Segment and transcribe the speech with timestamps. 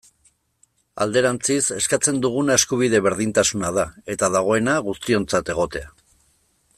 [1.05, 5.97] Alderantziz, eskatzen duguna eskubide berdintasuna da, eta dagoena, guztiontzat egotea.